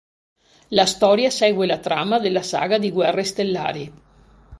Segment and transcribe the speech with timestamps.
[0.77, 3.93] La storia segue la trama della saga di "Guerre stellari".